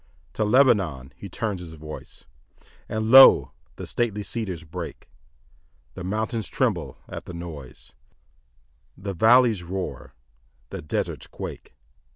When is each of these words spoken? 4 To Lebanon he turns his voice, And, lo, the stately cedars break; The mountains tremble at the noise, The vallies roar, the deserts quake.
4 0.33 0.33
To 0.33 0.45
Lebanon 0.45 1.13
he 1.15 1.29
turns 1.29 1.59
his 1.59 1.75
voice, 1.75 2.25
And, 2.89 3.11
lo, 3.11 3.51
the 3.75 3.85
stately 3.85 4.23
cedars 4.23 4.63
break; 4.63 5.07
The 5.93 6.03
mountains 6.03 6.47
tremble 6.47 6.97
at 7.07 7.25
the 7.25 7.35
noise, 7.35 7.93
The 8.97 9.13
vallies 9.13 9.61
roar, 9.61 10.15
the 10.71 10.81
deserts 10.81 11.27
quake. 11.27 11.75